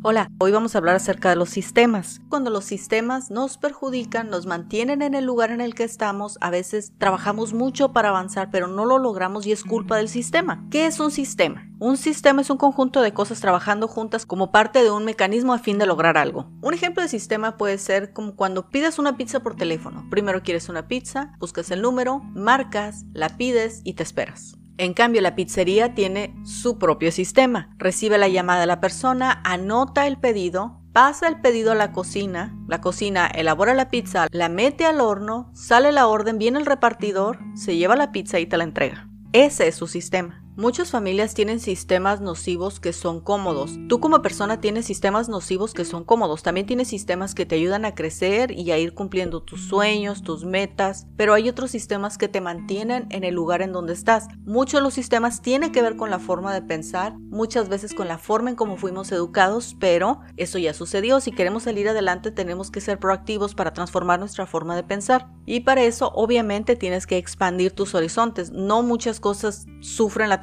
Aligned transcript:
Hola, 0.00 0.30
hoy 0.38 0.52
vamos 0.52 0.74
a 0.74 0.78
hablar 0.78 0.94
acerca 0.94 1.28
de 1.28 1.34
los 1.34 1.50
sistemas. 1.50 2.20
Cuando 2.28 2.50
los 2.50 2.64
sistemas 2.64 3.32
nos 3.32 3.58
perjudican, 3.58 4.30
nos 4.30 4.46
mantienen 4.46 5.02
en 5.02 5.14
el 5.14 5.24
lugar 5.24 5.50
en 5.50 5.60
el 5.60 5.74
que 5.74 5.82
estamos, 5.82 6.38
a 6.40 6.50
veces 6.50 6.92
trabajamos 6.98 7.52
mucho 7.52 7.92
para 7.92 8.10
avanzar, 8.10 8.48
pero 8.52 8.68
no 8.68 8.84
lo 8.84 8.98
logramos 8.98 9.44
y 9.44 9.50
es 9.50 9.64
culpa 9.64 9.96
del 9.96 10.08
sistema. 10.08 10.64
¿Qué 10.70 10.86
es 10.86 11.00
un 11.00 11.10
sistema? 11.10 11.68
Un 11.80 11.96
sistema 11.96 12.42
es 12.42 12.50
un 12.50 12.58
conjunto 12.58 13.02
de 13.02 13.12
cosas 13.12 13.40
trabajando 13.40 13.88
juntas 13.88 14.24
como 14.24 14.52
parte 14.52 14.84
de 14.84 14.92
un 14.92 15.04
mecanismo 15.04 15.52
a 15.52 15.58
fin 15.58 15.78
de 15.78 15.86
lograr 15.86 16.16
algo. 16.16 16.48
Un 16.62 16.74
ejemplo 16.74 17.02
de 17.02 17.08
sistema 17.08 17.56
puede 17.56 17.76
ser 17.76 18.12
como 18.12 18.36
cuando 18.36 18.70
pides 18.70 19.00
una 19.00 19.16
pizza 19.16 19.40
por 19.40 19.56
teléfono. 19.56 20.06
Primero 20.10 20.44
quieres 20.44 20.68
una 20.68 20.86
pizza, 20.86 21.34
buscas 21.40 21.72
el 21.72 21.82
número, 21.82 22.20
marcas, 22.34 23.04
la 23.14 23.36
pides 23.36 23.80
y 23.82 23.94
te 23.94 24.04
esperas. 24.04 24.57
En 24.78 24.94
cambio, 24.94 25.20
la 25.20 25.34
pizzería 25.34 25.94
tiene 25.94 26.34
su 26.44 26.78
propio 26.78 27.10
sistema. 27.10 27.74
Recibe 27.78 28.16
la 28.16 28.28
llamada 28.28 28.60
de 28.60 28.66
la 28.66 28.80
persona, 28.80 29.42
anota 29.44 30.06
el 30.06 30.18
pedido, 30.18 30.80
pasa 30.92 31.26
el 31.26 31.40
pedido 31.40 31.72
a 31.72 31.74
la 31.74 31.90
cocina, 31.90 32.56
la 32.68 32.80
cocina 32.80 33.26
elabora 33.26 33.74
la 33.74 33.90
pizza, 33.90 34.28
la 34.30 34.48
mete 34.48 34.86
al 34.86 35.00
horno, 35.00 35.50
sale 35.52 35.90
la 35.90 36.06
orden, 36.06 36.38
viene 36.38 36.60
el 36.60 36.66
repartidor, 36.66 37.40
se 37.56 37.76
lleva 37.76 37.96
la 37.96 38.12
pizza 38.12 38.38
y 38.38 38.46
te 38.46 38.56
la 38.56 38.64
entrega. 38.64 39.08
Ese 39.32 39.66
es 39.66 39.74
su 39.74 39.88
sistema. 39.88 40.44
Muchas 40.58 40.90
familias 40.90 41.34
tienen 41.34 41.60
sistemas 41.60 42.20
nocivos 42.20 42.80
que 42.80 42.92
son 42.92 43.20
cómodos. 43.20 43.78
Tú 43.88 44.00
como 44.00 44.22
persona 44.22 44.60
tienes 44.60 44.86
sistemas 44.86 45.28
nocivos 45.28 45.72
que 45.72 45.84
son 45.84 46.02
cómodos. 46.02 46.42
También 46.42 46.66
tienes 46.66 46.88
sistemas 46.88 47.36
que 47.36 47.46
te 47.46 47.54
ayudan 47.54 47.84
a 47.84 47.94
crecer 47.94 48.50
y 48.50 48.72
a 48.72 48.78
ir 48.78 48.92
cumpliendo 48.92 49.40
tus 49.40 49.68
sueños, 49.68 50.24
tus 50.24 50.44
metas. 50.44 51.06
Pero 51.16 51.34
hay 51.34 51.48
otros 51.48 51.70
sistemas 51.70 52.18
que 52.18 52.26
te 52.26 52.40
mantienen 52.40 53.06
en 53.10 53.22
el 53.22 53.36
lugar 53.36 53.62
en 53.62 53.70
donde 53.70 53.92
estás. 53.92 54.26
Muchos 54.44 54.80
de 54.80 54.82
los 54.82 54.94
sistemas 54.94 55.42
tienen 55.42 55.70
que 55.70 55.80
ver 55.80 55.94
con 55.94 56.10
la 56.10 56.18
forma 56.18 56.52
de 56.52 56.62
pensar, 56.62 57.16
muchas 57.16 57.68
veces 57.68 57.94
con 57.94 58.08
la 58.08 58.18
forma 58.18 58.50
en 58.50 58.56
cómo 58.56 58.76
fuimos 58.76 59.12
educados, 59.12 59.76
pero 59.78 60.22
eso 60.36 60.58
ya 60.58 60.74
sucedió. 60.74 61.20
Si 61.20 61.30
queremos 61.30 61.62
salir 61.62 61.88
adelante 61.88 62.32
tenemos 62.32 62.72
que 62.72 62.80
ser 62.80 62.98
proactivos 62.98 63.54
para 63.54 63.74
transformar 63.74 64.18
nuestra 64.18 64.44
forma 64.44 64.74
de 64.74 64.82
pensar. 64.82 65.28
Y 65.46 65.60
para 65.60 65.84
eso 65.84 66.10
obviamente 66.16 66.74
tienes 66.74 67.06
que 67.06 67.16
expandir 67.16 67.70
tus 67.70 67.94
horizontes. 67.94 68.50
No 68.50 68.82
muchas 68.82 69.20
cosas 69.20 69.66
sufren 69.78 70.28
la 70.28 70.40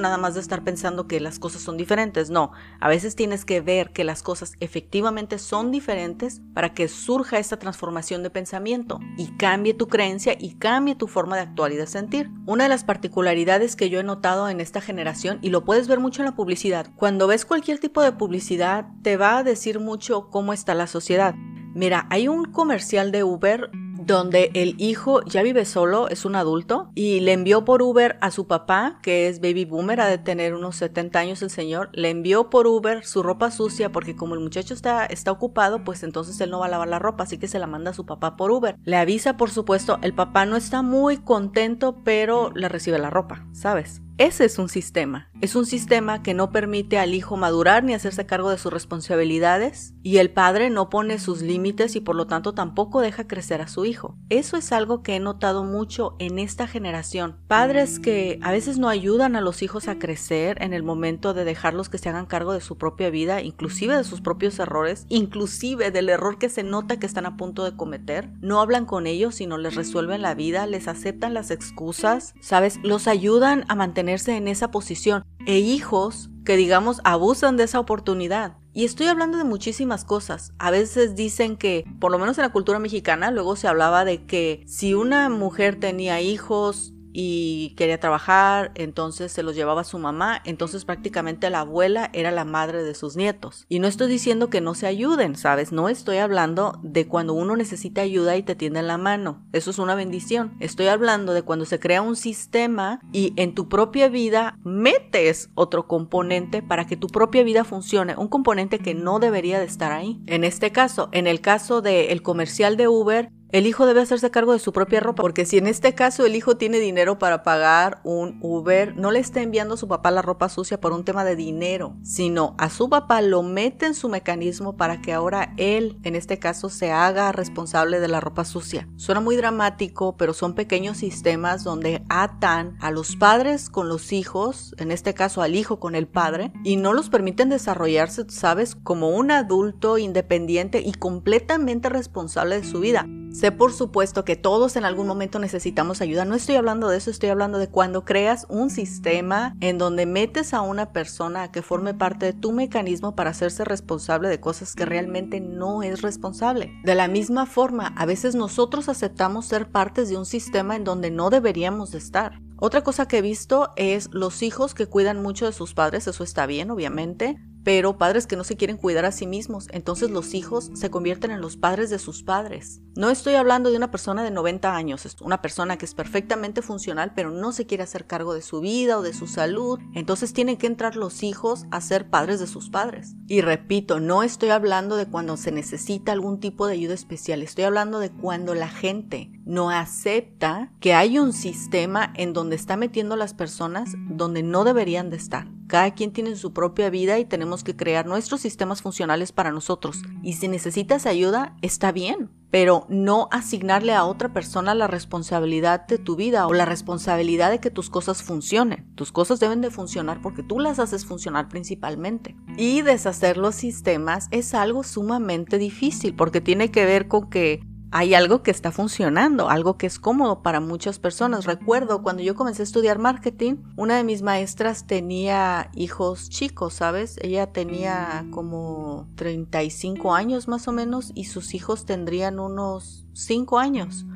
nada 0.00 0.18
más 0.18 0.34
de 0.34 0.40
estar 0.40 0.62
pensando 0.62 1.06
que 1.06 1.20
las 1.20 1.38
cosas 1.38 1.62
son 1.62 1.76
diferentes. 1.76 2.30
No, 2.30 2.52
a 2.80 2.88
veces 2.88 3.16
tienes 3.16 3.44
que 3.44 3.60
ver 3.60 3.92
que 3.92 4.04
las 4.04 4.22
cosas 4.22 4.52
efectivamente 4.60 5.38
son 5.38 5.70
diferentes 5.70 6.40
para 6.54 6.74
que 6.74 6.88
surja 6.88 7.38
esta 7.38 7.58
transformación 7.58 8.22
de 8.22 8.30
pensamiento 8.30 9.00
y 9.16 9.28
cambie 9.36 9.74
tu 9.74 9.88
creencia 9.88 10.36
y 10.38 10.54
cambie 10.54 10.94
tu 10.94 11.06
forma 11.06 11.36
de 11.36 11.42
actuar 11.42 11.72
y 11.72 11.76
de 11.76 11.86
sentir. 11.86 12.30
Una 12.46 12.64
de 12.64 12.70
las 12.70 12.84
particularidades 12.84 13.76
que 13.76 13.90
yo 13.90 14.00
he 14.00 14.04
notado 14.04 14.48
en 14.48 14.60
esta 14.60 14.80
generación, 14.80 15.38
y 15.42 15.50
lo 15.50 15.64
puedes 15.64 15.88
ver 15.88 16.00
mucho 16.00 16.22
en 16.22 16.26
la 16.26 16.36
publicidad, 16.36 16.86
cuando 16.96 17.26
ves 17.26 17.44
cualquier 17.44 17.78
tipo 17.78 18.02
de 18.02 18.12
publicidad 18.12 18.86
te 19.02 19.16
va 19.16 19.38
a 19.38 19.42
decir 19.42 19.80
mucho 19.80 20.28
cómo 20.30 20.52
está 20.52 20.74
la 20.74 20.86
sociedad. 20.86 21.34
Mira, 21.74 22.06
hay 22.10 22.26
un 22.26 22.46
comercial 22.46 23.12
de 23.12 23.22
Uber 23.22 23.70
donde 24.14 24.50
el 24.54 24.74
hijo 24.78 25.22
ya 25.24 25.42
vive 25.42 25.64
solo, 25.64 26.08
es 26.08 26.24
un 26.24 26.36
adulto, 26.36 26.90
y 26.94 27.20
le 27.20 27.32
envió 27.32 27.64
por 27.64 27.82
Uber 27.82 28.18
a 28.20 28.30
su 28.30 28.46
papá, 28.46 28.98
que 29.02 29.28
es 29.28 29.40
baby 29.40 29.64
boomer, 29.64 30.00
ha 30.00 30.06
de 30.06 30.18
tener 30.18 30.54
unos 30.54 30.76
70 30.76 31.18
años 31.18 31.42
el 31.42 31.50
señor, 31.50 31.90
le 31.92 32.10
envió 32.10 32.50
por 32.50 32.66
Uber 32.66 33.04
su 33.04 33.22
ropa 33.22 33.50
sucia 33.50 33.92
porque 33.92 34.16
como 34.16 34.34
el 34.34 34.40
muchacho 34.40 34.74
está, 34.74 35.06
está 35.06 35.32
ocupado, 35.32 35.84
pues 35.84 36.02
entonces 36.02 36.40
él 36.40 36.50
no 36.50 36.60
va 36.60 36.66
a 36.66 36.70
lavar 36.70 36.88
la 36.88 36.98
ropa, 36.98 37.24
así 37.24 37.38
que 37.38 37.48
se 37.48 37.58
la 37.58 37.66
manda 37.66 37.90
a 37.90 37.94
su 37.94 38.06
papá 38.06 38.36
por 38.36 38.50
Uber. 38.50 38.76
Le 38.84 38.96
avisa, 38.96 39.36
por 39.36 39.50
supuesto, 39.50 39.98
el 40.02 40.14
papá 40.14 40.46
no 40.46 40.56
está 40.56 40.82
muy 40.82 41.18
contento, 41.18 42.02
pero 42.04 42.50
le 42.54 42.68
recibe 42.68 42.98
la 42.98 43.10
ropa, 43.10 43.46
¿sabes? 43.52 44.02
Ese 44.20 44.44
es 44.44 44.58
un 44.58 44.68
sistema. 44.68 45.30
Es 45.40 45.56
un 45.56 45.64
sistema 45.64 46.22
que 46.22 46.34
no 46.34 46.50
permite 46.50 46.98
al 46.98 47.14
hijo 47.14 47.38
madurar 47.38 47.84
ni 47.84 47.94
hacerse 47.94 48.26
cargo 48.26 48.50
de 48.50 48.58
sus 48.58 48.70
responsabilidades 48.70 49.94
y 50.02 50.18
el 50.18 50.30
padre 50.30 50.68
no 50.68 50.90
pone 50.90 51.18
sus 51.18 51.40
límites 51.40 51.96
y 51.96 52.00
por 52.00 52.16
lo 52.16 52.26
tanto 52.26 52.52
tampoco 52.52 53.00
deja 53.00 53.26
crecer 53.26 53.62
a 53.62 53.66
su 53.66 53.86
hijo. 53.86 54.18
Eso 54.28 54.58
es 54.58 54.72
algo 54.72 55.02
que 55.02 55.16
he 55.16 55.20
notado 55.20 55.64
mucho 55.64 56.16
en 56.18 56.38
esta 56.38 56.66
generación. 56.66 57.38
Padres 57.48 57.98
que 57.98 58.38
a 58.42 58.52
veces 58.52 58.78
no 58.78 58.90
ayudan 58.90 59.36
a 59.36 59.40
los 59.40 59.62
hijos 59.62 59.88
a 59.88 59.98
crecer 59.98 60.62
en 60.62 60.74
el 60.74 60.82
momento 60.82 61.32
de 61.32 61.44
dejarlos 61.44 61.88
que 61.88 61.96
se 61.96 62.10
hagan 62.10 62.26
cargo 62.26 62.52
de 62.52 62.60
su 62.60 62.76
propia 62.76 63.08
vida, 63.08 63.40
inclusive 63.40 63.96
de 63.96 64.04
sus 64.04 64.20
propios 64.20 64.58
errores, 64.58 65.06
inclusive 65.08 65.90
del 65.90 66.10
error 66.10 66.36
que 66.36 66.50
se 66.50 66.62
nota 66.62 66.98
que 66.98 67.06
están 67.06 67.24
a 67.24 67.38
punto 67.38 67.64
de 67.64 67.74
cometer. 67.74 68.28
No 68.42 68.60
hablan 68.60 68.84
con 68.84 69.06
ellos, 69.06 69.36
sino 69.36 69.56
les 69.56 69.76
resuelven 69.76 70.20
la 70.20 70.34
vida, 70.34 70.66
les 70.66 70.88
aceptan 70.88 71.32
las 71.32 71.50
excusas, 71.50 72.34
¿sabes? 72.42 72.78
Los 72.82 73.08
ayudan 73.08 73.64
a 73.68 73.74
mantener 73.74 74.09
en 74.12 74.48
esa 74.48 74.70
posición 74.70 75.24
e 75.46 75.58
hijos 75.58 76.30
que 76.44 76.56
digamos 76.56 77.00
abusan 77.04 77.56
de 77.56 77.64
esa 77.64 77.80
oportunidad. 77.80 78.56
Y 78.72 78.84
estoy 78.84 79.06
hablando 79.06 79.38
de 79.38 79.44
muchísimas 79.44 80.04
cosas. 80.04 80.52
A 80.58 80.70
veces 80.70 81.14
dicen 81.16 81.56
que, 81.56 81.84
por 82.00 82.12
lo 82.12 82.18
menos 82.18 82.38
en 82.38 82.42
la 82.42 82.52
cultura 82.52 82.78
mexicana, 82.78 83.30
luego 83.30 83.56
se 83.56 83.68
hablaba 83.68 84.04
de 84.04 84.26
que 84.26 84.62
si 84.66 84.94
una 84.94 85.28
mujer 85.28 85.78
tenía 85.78 86.20
hijos 86.20 86.92
y 87.12 87.74
quería 87.76 88.00
trabajar, 88.00 88.72
entonces 88.74 89.32
se 89.32 89.42
los 89.42 89.54
llevaba 89.54 89.84
su 89.84 89.98
mamá, 89.98 90.40
entonces 90.44 90.84
prácticamente 90.84 91.50
la 91.50 91.60
abuela 91.60 92.10
era 92.12 92.30
la 92.30 92.44
madre 92.44 92.82
de 92.82 92.94
sus 92.94 93.16
nietos. 93.16 93.66
Y 93.68 93.78
no 93.78 93.88
estoy 93.88 94.08
diciendo 94.08 94.50
que 94.50 94.60
no 94.60 94.74
se 94.74 94.86
ayuden, 94.86 95.36
¿sabes? 95.36 95.72
No 95.72 95.88
estoy 95.88 96.18
hablando 96.18 96.78
de 96.82 97.06
cuando 97.06 97.34
uno 97.34 97.56
necesita 97.56 98.02
ayuda 98.02 98.36
y 98.36 98.42
te 98.42 98.54
tienden 98.54 98.86
la 98.86 98.98
mano. 98.98 99.44
Eso 99.52 99.70
es 99.70 99.78
una 99.78 99.94
bendición. 99.94 100.56
Estoy 100.60 100.86
hablando 100.86 101.32
de 101.32 101.42
cuando 101.42 101.64
se 101.64 101.80
crea 101.80 102.02
un 102.02 102.16
sistema 102.16 103.00
y 103.12 103.32
en 103.36 103.54
tu 103.54 103.68
propia 103.68 104.08
vida 104.08 104.58
metes 104.64 105.50
otro 105.54 105.86
componente 105.86 106.62
para 106.62 106.86
que 106.86 106.96
tu 106.96 107.08
propia 107.08 107.42
vida 107.42 107.64
funcione, 107.64 108.14
un 108.16 108.28
componente 108.28 108.78
que 108.78 108.94
no 108.94 109.18
debería 109.18 109.58
de 109.58 109.66
estar 109.66 109.92
ahí. 109.92 110.20
En 110.26 110.44
este 110.44 110.72
caso, 110.72 111.08
en 111.12 111.26
el 111.26 111.40
caso 111.40 111.82
del 111.82 112.22
comercial 112.22 112.76
de 112.76 112.88
Uber, 112.88 113.30
el 113.52 113.66
hijo 113.66 113.86
debe 113.86 114.00
hacerse 114.00 114.30
cargo 114.30 114.52
de 114.52 114.58
su 114.58 114.72
propia 114.72 115.00
ropa, 115.00 115.22
porque 115.22 115.44
si 115.44 115.58
en 115.58 115.66
este 115.66 115.94
caso 115.94 116.24
el 116.24 116.36
hijo 116.36 116.56
tiene 116.56 116.78
dinero 116.78 117.18
para 117.18 117.42
pagar 117.42 118.00
un 118.04 118.38
Uber, 118.40 118.96
no 118.96 119.10
le 119.10 119.18
está 119.18 119.42
enviando 119.42 119.74
a 119.74 119.78
su 119.78 119.88
papá 119.88 120.10
la 120.10 120.22
ropa 120.22 120.48
sucia 120.48 120.80
por 120.80 120.92
un 120.92 121.04
tema 121.04 121.24
de 121.24 121.36
dinero, 121.36 121.96
sino 122.02 122.54
a 122.58 122.70
su 122.70 122.88
papá 122.88 123.22
lo 123.22 123.42
mete 123.42 123.86
en 123.86 123.94
su 123.94 124.08
mecanismo 124.08 124.76
para 124.76 125.00
que 125.00 125.12
ahora 125.12 125.52
él, 125.56 125.98
en 126.04 126.14
este 126.14 126.38
caso, 126.38 126.68
se 126.68 126.92
haga 126.92 127.32
responsable 127.32 128.00
de 128.00 128.08
la 128.08 128.20
ropa 128.20 128.44
sucia. 128.44 128.88
Suena 128.96 129.20
muy 129.20 129.36
dramático, 129.36 130.16
pero 130.16 130.32
son 130.32 130.54
pequeños 130.54 130.98
sistemas 130.98 131.64
donde 131.64 132.04
atan 132.08 132.76
a 132.80 132.90
los 132.90 133.16
padres 133.16 133.68
con 133.68 133.88
los 133.88 134.12
hijos, 134.12 134.74
en 134.78 134.92
este 134.92 135.14
caso 135.14 135.42
al 135.42 135.56
hijo 135.56 135.80
con 135.80 135.94
el 135.94 136.06
padre, 136.06 136.52
y 136.62 136.76
no 136.76 136.92
los 136.92 137.10
permiten 137.10 137.48
desarrollarse, 137.48 138.26
sabes, 138.28 138.76
como 138.76 139.10
un 139.10 139.30
adulto 139.30 139.98
independiente 139.98 140.80
y 140.80 140.92
completamente 140.92 141.88
responsable 141.88 142.60
de 142.60 142.64
su 142.64 142.80
vida. 142.80 143.06
Sé 143.32 143.52
por 143.52 143.72
supuesto 143.72 144.24
que 144.24 144.34
todos 144.34 144.74
en 144.74 144.84
algún 144.84 145.06
momento 145.06 145.38
necesitamos 145.38 146.00
ayuda. 146.00 146.24
No 146.24 146.34
estoy 146.34 146.56
hablando 146.56 146.88
de 146.88 146.98
eso, 146.98 147.10
estoy 147.10 147.28
hablando 147.28 147.58
de 147.58 147.68
cuando 147.68 148.04
creas 148.04 148.44
un 148.48 148.70
sistema 148.70 149.56
en 149.60 149.78
donde 149.78 150.04
metes 150.04 150.52
a 150.52 150.62
una 150.62 150.92
persona 150.92 151.44
a 151.44 151.52
que 151.52 151.62
forme 151.62 151.94
parte 151.94 152.26
de 152.26 152.32
tu 152.32 152.52
mecanismo 152.52 153.14
para 153.14 153.30
hacerse 153.30 153.64
responsable 153.64 154.28
de 154.28 154.40
cosas 154.40 154.74
que 154.74 154.84
realmente 154.84 155.40
no 155.40 155.82
es 155.84 156.02
responsable. 156.02 156.72
De 156.82 156.96
la 156.96 157.06
misma 157.06 157.46
forma, 157.46 157.94
a 157.96 158.04
veces 158.04 158.34
nosotros 158.34 158.88
aceptamos 158.88 159.46
ser 159.46 159.70
partes 159.70 160.08
de 160.08 160.16
un 160.16 160.26
sistema 160.26 160.74
en 160.74 160.84
donde 160.84 161.10
no 161.10 161.30
deberíamos 161.30 161.92
de 161.92 161.98
estar. 161.98 162.40
Otra 162.58 162.82
cosa 162.82 163.08
que 163.08 163.18
he 163.18 163.22
visto 163.22 163.70
es 163.76 164.08
los 164.12 164.42
hijos 164.42 164.74
que 164.74 164.86
cuidan 164.86 165.22
mucho 165.22 165.46
de 165.46 165.52
sus 165.52 165.72
padres, 165.72 166.06
eso 166.06 166.24
está 166.24 166.44
bien, 166.46 166.70
obviamente, 166.70 167.38
pero 167.64 167.98
padres 167.98 168.26
que 168.26 168.36
no 168.36 168.44
se 168.44 168.56
quieren 168.56 168.76
cuidar 168.76 169.04
a 169.04 169.12
sí 169.12 169.26
mismos, 169.26 169.66
entonces 169.70 170.10
los 170.10 170.34
hijos 170.34 170.70
se 170.74 170.90
convierten 170.90 171.30
en 171.30 171.40
los 171.40 171.56
padres 171.56 171.90
de 171.90 171.98
sus 171.98 172.22
padres. 172.22 172.80
No 172.96 173.10
estoy 173.10 173.34
hablando 173.34 173.70
de 173.70 173.76
una 173.76 173.90
persona 173.90 174.22
de 174.22 174.30
90 174.30 174.74
años, 174.74 175.16
una 175.20 175.40
persona 175.40 175.78
que 175.78 175.84
es 175.84 175.94
perfectamente 175.94 176.62
funcional, 176.62 177.12
pero 177.14 177.30
no 177.30 177.52
se 177.52 177.66
quiere 177.66 177.82
hacer 177.82 178.06
cargo 178.06 178.34
de 178.34 178.42
su 178.42 178.60
vida 178.60 178.98
o 178.98 179.02
de 179.02 179.12
su 179.12 179.26
salud, 179.26 179.78
entonces 179.94 180.32
tienen 180.32 180.56
que 180.56 180.66
entrar 180.66 180.96
los 180.96 181.22
hijos 181.22 181.66
a 181.70 181.80
ser 181.80 182.10
padres 182.10 182.40
de 182.40 182.46
sus 182.46 182.70
padres. 182.70 183.14
Y 183.26 183.40
repito, 183.40 184.00
no 184.00 184.22
estoy 184.22 184.50
hablando 184.50 184.96
de 184.96 185.06
cuando 185.06 185.36
se 185.36 185.52
necesita 185.52 186.12
algún 186.12 186.40
tipo 186.40 186.66
de 186.66 186.74
ayuda 186.74 186.94
especial, 186.94 187.42
estoy 187.42 187.64
hablando 187.64 188.00
de 188.00 188.10
cuando 188.10 188.54
la 188.54 188.68
gente 188.68 189.30
no 189.44 189.70
acepta 189.70 190.72
que 190.80 190.94
hay 190.94 191.18
un 191.18 191.32
sistema 191.32 192.12
en 192.16 192.32
donde 192.32 192.56
está 192.56 192.76
metiendo 192.76 193.16
las 193.16 193.34
personas 193.34 193.94
donde 194.08 194.42
no 194.42 194.64
deberían 194.64 195.10
de 195.10 195.16
estar. 195.16 195.59
Cada 195.70 195.92
quien 195.92 196.12
tiene 196.12 196.34
su 196.34 196.52
propia 196.52 196.90
vida 196.90 197.20
y 197.20 197.24
tenemos 197.24 197.62
que 197.62 197.76
crear 197.76 198.04
nuestros 198.04 198.40
sistemas 198.40 198.82
funcionales 198.82 199.30
para 199.30 199.52
nosotros. 199.52 200.02
Y 200.20 200.32
si 200.32 200.48
necesitas 200.48 201.06
ayuda, 201.06 201.54
está 201.62 201.92
bien, 201.92 202.28
pero 202.50 202.86
no 202.88 203.28
asignarle 203.30 203.94
a 203.94 204.04
otra 204.04 204.32
persona 204.32 204.74
la 204.74 204.88
responsabilidad 204.88 205.86
de 205.86 205.98
tu 205.98 206.16
vida 206.16 206.48
o 206.48 206.54
la 206.54 206.64
responsabilidad 206.64 207.52
de 207.52 207.60
que 207.60 207.70
tus 207.70 207.88
cosas 207.88 208.24
funcionen. 208.24 208.92
Tus 208.96 209.12
cosas 209.12 209.38
deben 209.38 209.60
de 209.60 209.70
funcionar 209.70 210.20
porque 210.20 210.42
tú 210.42 210.58
las 210.58 210.80
haces 210.80 211.06
funcionar 211.06 211.48
principalmente. 211.48 212.34
Y 212.56 212.82
deshacer 212.82 213.36
los 213.36 213.54
sistemas 213.54 214.26
es 214.32 214.54
algo 214.54 214.82
sumamente 214.82 215.56
difícil 215.56 216.16
porque 216.16 216.40
tiene 216.40 216.72
que 216.72 216.84
ver 216.84 217.06
con 217.06 217.30
que 217.30 217.60
hay 217.92 218.14
algo 218.14 218.42
que 218.42 218.50
está 218.50 218.70
funcionando, 218.70 219.50
algo 219.50 219.76
que 219.76 219.86
es 219.86 219.98
cómodo 219.98 220.42
para 220.42 220.60
muchas 220.60 220.98
personas. 220.98 221.44
Recuerdo 221.44 222.02
cuando 222.02 222.22
yo 222.22 222.34
comencé 222.34 222.62
a 222.62 222.64
estudiar 222.64 222.98
marketing, 222.98 223.56
una 223.76 223.96
de 223.96 224.04
mis 224.04 224.22
maestras 224.22 224.86
tenía 224.86 225.70
hijos 225.74 226.28
chicos, 226.28 226.74
¿sabes? 226.74 227.18
Ella 227.20 227.52
tenía 227.52 228.26
como 228.30 229.08
35 229.16 230.14
años 230.14 230.46
más 230.46 230.68
o 230.68 230.72
menos 230.72 231.10
y 231.14 231.24
sus 231.24 231.54
hijos 231.54 231.84
tendrían 231.84 232.38
unos 232.38 233.06
5 233.14 233.58
años. 233.58 234.06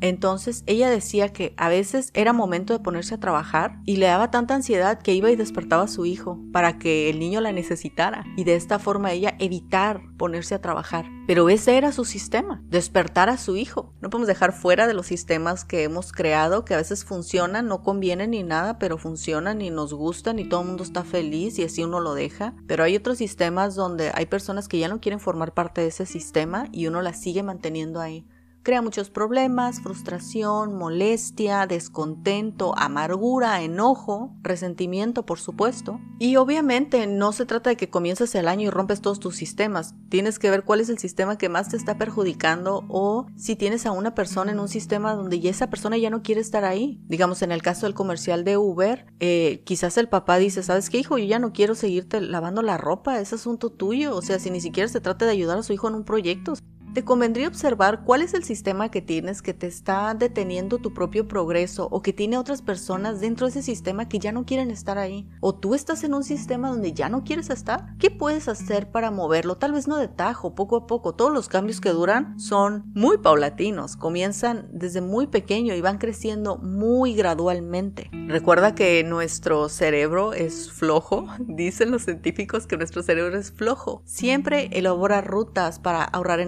Entonces 0.00 0.62
ella 0.66 0.90
decía 0.90 1.32
que 1.32 1.54
a 1.56 1.68
veces 1.68 2.10
era 2.14 2.32
momento 2.32 2.72
de 2.72 2.80
ponerse 2.80 3.14
a 3.14 3.20
trabajar 3.20 3.80
y 3.84 3.96
le 3.96 4.06
daba 4.06 4.30
tanta 4.30 4.54
ansiedad 4.54 5.00
que 5.00 5.14
iba 5.14 5.30
y 5.30 5.36
despertaba 5.36 5.84
a 5.84 5.88
su 5.88 6.06
hijo 6.06 6.38
para 6.52 6.78
que 6.78 7.10
el 7.10 7.18
niño 7.18 7.40
la 7.40 7.52
necesitara 7.52 8.24
y 8.36 8.44
de 8.44 8.54
esta 8.54 8.78
forma 8.78 9.12
ella 9.12 9.34
evitar 9.38 10.02
ponerse 10.16 10.54
a 10.54 10.60
trabajar. 10.60 11.06
Pero 11.26 11.50
ese 11.50 11.76
era 11.76 11.92
su 11.92 12.04
sistema, 12.04 12.62
despertar 12.68 13.28
a 13.28 13.36
su 13.36 13.56
hijo. 13.56 13.92
No 14.00 14.08
podemos 14.08 14.28
dejar 14.28 14.52
fuera 14.52 14.86
de 14.86 14.94
los 14.94 15.06
sistemas 15.06 15.64
que 15.64 15.82
hemos 15.82 16.12
creado 16.12 16.64
que 16.64 16.74
a 16.74 16.78
veces 16.78 17.04
funcionan, 17.04 17.66
no 17.66 17.82
convienen 17.82 18.30
ni 18.30 18.42
nada, 18.42 18.78
pero 18.78 18.98
funcionan 18.98 19.60
y 19.60 19.70
nos 19.70 19.92
gustan 19.92 20.38
y 20.38 20.48
todo 20.48 20.62
el 20.62 20.68
mundo 20.68 20.84
está 20.84 21.04
feliz 21.04 21.58
y 21.58 21.64
así 21.64 21.82
uno 21.82 22.00
lo 22.00 22.14
deja. 22.14 22.54
Pero 22.66 22.84
hay 22.84 22.96
otros 22.96 23.18
sistemas 23.18 23.74
donde 23.74 24.10
hay 24.14 24.26
personas 24.26 24.68
que 24.68 24.78
ya 24.78 24.88
no 24.88 25.00
quieren 25.00 25.20
formar 25.20 25.52
parte 25.52 25.82
de 25.82 25.88
ese 25.88 26.06
sistema 26.06 26.66
y 26.72 26.86
uno 26.86 27.02
la 27.02 27.12
sigue 27.12 27.42
manteniendo 27.42 28.00
ahí 28.00 28.24
crea 28.68 28.82
muchos 28.82 29.08
problemas, 29.08 29.80
frustración, 29.80 30.76
molestia, 30.76 31.66
descontento, 31.66 32.76
amargura, 32.76 33.62
enojo, 33.62 34.36
resentimiento, 34.42 35.24
por 35.24 35.38
supuesto. 35.40 35.98
Y 36.18 36.36
obviamente 36.36 37.06
no 37.06 37.32
se 37.32 37.46
trata 37.46 37.70
de 37.70 37.78
que 37.78 37.88
comiences 37.88 38.34
el 38.34 38.46
año 38.46 38.66
y 38.66 38.70
rompes 38.70 39.00
todos 39.00 39.20
tus 39.20 39.36
sistemas. 39.36 39.94
Tienes 40.10 40.38
que 40.38 40.50
ver 40.50 40.64
cuál 40.64 40.80
es 40.82 40.90
el 40.90 40.98
sistema 40.98 41.38
que 41.38 41.48
más 41.48 41.70
te 41.70 41.78
está 41.78 41.96
perjudicando 41.96 42.84
o 42.90 43.26
si 43.36 43.56
tienes 43.56 43.86
a 43.86 43.92
una 43.92 44.14
persona 44.14 44.52
en 44.52 44.60
un 44.60 44.68
sistema 44.68 45.14
donde 45.14 45.40
ya 45.40 45.48
esa 45.48 45.70
persona 45.70 45.96
ya 45.96 46.10
no 46.10 46.22
quiere 46.22 46.42
estar 46.42 46.66
ahí. 46.66 47.00
Digamos, 47.08 47.40
en 47.40 47.52
el 47.52 47.62
caso 47.62 47.86
del 47.86 47.94
comercial 47.94 48.44
de 48.44 48.58
Uber, 48.58 49.06
eh, 49.18 49.62
quizás 49.64 49.96
el 49.96 50.10
papá 50.10 50.36
dice, 50.36 50.62
¿sabes 50.62 50.90
qué, 50.90 50.98
hijo? 50.98 51.16
Yo 51.16 51.24
ya 51.24 51.38
no 51.38 51.54
quiero 51.54 51.74
seguirte 51.74 52.20
lavando 52.20 52.60
la 52.60 52.76
ropa, 52.76 53.18
es 53.18 53.32
asunto 53.32 53.70
tuyo. 53.70 54.14
O 54.14 54.20
sea, 54.20 54.38
si 54.38 54.50
ni 54.50 54.60
siquiera 54.60 54.90
se 54.90 55.00
trata 55.00 55.24
de 55.24 55.30
ayudar 55.30 55.56
a 55.56 55.62
su 55.62 55.72
hijo 55.72 55.88
en 55.88 55.94
un 55.94 56.04
proyecto, 56.04 56.52
te 56.94 57.04
convendría 57.04 57.48
observar 57.48 58.02
cuál 58.04 58.22
es 58.22 58.34
el 58.34 58.44
sistema 58.44 58.90
que 58.90 59.02
tienes 59.02 59.42
que 59.42 59.54
te 59.54 59.66
está 59.66 60.14
deteniendo 60.14 60.78
tu 60.78 60.92
propio 60.92 61.28
progreso 61.28 61.88
o 61.90 62.02
que 62.02 62.12
tiene 62.12 62.38
otras 62.38 62.62
personas 62.62 63.20
dentro 63.20 63.46
de 63.46 63.50
ese 63.50 63.62
sistema 63.62 64.08
que 64.08 64.18
ya 64.18 64.32
no 64.32 64.44
quieren 64.44 64.70
estar 64.70 64.98
ahí. 64.98 65.28
O 65.40 65.54
tú 65.54 65.74
estás 65.74 66.04
en 66.04 66.14
un 66.14 66.24
sistema 66.24 66.70
donde 66.70 66.92
ya 66.92 67.08
no 67.08 67.24
quieres 67.24 67.50
estar. 67.50 67.96
¿Qué 67.98 68.10
puedes 68.10 68.48
hacer 68.48 68.90
para 68.90 69.10
moverlo? 69.10 69.56
Tal 69.56 69.72
vez 69.72 69.88
no 69.88 69.96
de 69.96 70.08
tajo, 70.08 70.54
poco 70.54 70.76
a 70.76 70.86
poco. 70.86 71.14
Todos 71.14 71.32
los 71.32 71.48
cambios 71.48 71.80
que 71.80 71.90
duran 71.90 72.38
son 72.38 72.84
muy 72.94 73.18
paulatinos. 73.18 73.96
Comienzan 73.96 74.68
desde 74.72 75.00
muy 75.00 75.26
pequeño 75.26 75.74
y 75.74 75.80
van 75.80 75.98
creciendo 75.98 76.56
muy 76.56 77.14
gradualmente. 77.14 78.10
Recuerda 78.26 78.74
que 78.74 79.04
nuestro 79.04 79.68
cerebro 79.68 80.32
es 80.32 80.70
flojo. 80.70 81.26
Dicen 81.40 81.90
los 81.90 82.02
científicos 82.02 82.66
que 82.66 82.76
nuestro 82.76 83.02
cerebro 83.02 83.38
es 83.38 83.52
flojo. 83.52 84.02
Siempre 84.04 84.70
elabora 84.72 85.20
rutas 85.20 85.78
para 85.78 86.04
ahorrar 86.04 86.40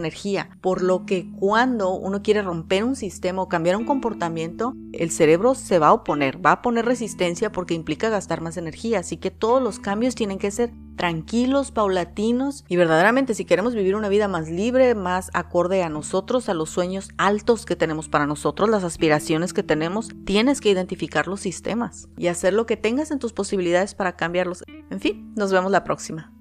por 0.61 0.83
lo 0.83 1.07
que 1.07 1.31
cuando 1.39 1.93
uno 1.93 2.23
quiere 2.23 2.43
romper 2.43 2.85
un 2.85 2.97
sistema 2.97 3.43
o 3.43 3.49
cambiar 3.49 3.77
un 3.77 3.85
comportamiento, 3.85 4.75
el 4.93 5.11
cerebro 5.11 5.55
se 5.55 5.79
va 5.79 5.89
a 5.89 5.93
oponer, 5.93 6.45
va 6.45 6.53
a 6.53 6.63
poner 6.63 6.85
resistencia 6.85 7.53
porque 7.53 7.75
implica 7.75 8.09
gastar 8.09 8.41
más 8.41 8.57
energía, 8.57 9.01
así 9.01 9.17
que 9.17 9.31
todos 9.31 9.63
los 9.63 9.79
cambios 9.79 10.15
tienen 10.15 10.39
que 10.39 10.51
ser 10.51 10.73
tranquilos, 10.97 11.71
paulatinos 11.71 12.65
y 12.69 12.77
verdaderamente 12.77 13.35
si 13.35 13.45
queremos 13.45 13.75
vivir 13.75 13.97
una 13.97 14.09
vida 14.09 14.29
más 14.29 14.51
libre, 14.51 14.95
más 14.95 15.31
acorde 15.33 15.83
a 15.83 15.89
nosotros, 15.89 16.49
a 16.49 16.55
los 16.55 16.71
sueños 16.71 17.09
altos 17.17 17.65
que 17.65 17.77
tenemos 17.77 18.09
para 18.09 18.27
nosotros, 18.27 18.69
las 18.69 18.85
aspiraciones 18.85 19.53
que 19.53 19.63
tenemos, 19.63 20.11
tienes 20.25 20.61
que 20.61 20.71
identificar 20.71 21.27
los 21.27 21.41
sistemas 21.41 22.09
y 22.19 22.27
hacer 22.27 22.53
lo 22.53 22.67
que 22.67 22.77
tengas 22.77 23.11
en 23.11 23.19
tus 23.19 23.33
posibilidades 23.33 23.95
para 23.95 24.17
cambiarlos. 24.17 24.63
En 24.91 25.01
fin, 25.01 25.33
nos 25.37 25.53
vemos 25.53 25.73
la 25.73 25.85
próxima. 25.85 26.33